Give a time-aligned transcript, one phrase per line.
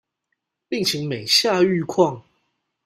[0.67, 2.23] 病情每下愈況